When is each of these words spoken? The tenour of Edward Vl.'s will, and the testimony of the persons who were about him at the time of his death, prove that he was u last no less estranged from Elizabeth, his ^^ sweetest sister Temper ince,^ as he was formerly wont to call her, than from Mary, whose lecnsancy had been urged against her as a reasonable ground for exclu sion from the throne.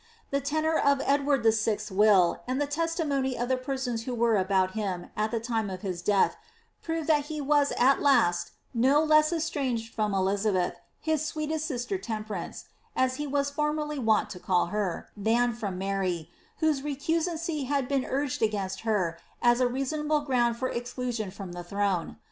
The 0.31 0.41
tenour 0.41 0.79
of 0.79 0.99
Edward 1.05 1.43
Vl.'s 1.43 1.91
will, 1.91 2.41
and 2.47 2.59
the 2.59 2.65
testimony 2.65 3.37
of 3.37 3.49
the 3.49 3.55
persons 3.55 4.05
who 4.05 4.15
were 4.15 4.35
about 4.35 4.71
him 4.71 5.11
at 5.15 5.29
the 5.29 5.39
time 5.39 5.69
of 5.69 5.81
his 5.83 6.01
death, 6.01 6.37
prove 6.81 7.05
that 7.05 7.25
he 7.25 7.39
was 7.39 7.71
u 7.79 7.93
last 7.99 8.49
no 8.73 9.03
less 9.03 9.31
estranged 9.31 9.93
from 9.93 10.15
Elizabeth, 10.15 10.73
his 10.99 11.21
^^ 11.21 11.25
sweetest 11.25 11.67
sister 11.67 11.99
Temper 11.99 12.33
ince,^ 12.33 12.63
as 12.95 13.17
he 13.17 13.27
was 13.27 13.51
formerly 13.51 13.99
wont 13.99 14.31
to 14.31 14.39
call 14.39 14.65
her, 14.73 15.07
than 15.15 15.53
from 15.53 15.77
Mary, 15.77 16.31
whose 16.61 16.81
lecnsancy 16.81 17.67
had 17.67 17.87
been 17.87 18.03
urged 18.03 18.41
against 18.41 18.79
her 18.81 19.19
as 19.39 19.59
a 19.61 19.67
reasonable 19.67 20.21
ground 20.21 20.57
for 20.57 20.73
exclu 20.73 21.13
sion 21.13 21.29
from 21.29 21.51
the 21.51 21.63
throne. 21.63 22.17